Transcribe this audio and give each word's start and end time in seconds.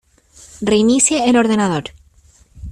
Reinicie 0.63 1.29
el 1.29 1.35
ordenador. 1.37 1.93